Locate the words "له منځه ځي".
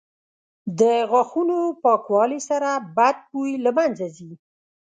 3.65-4.31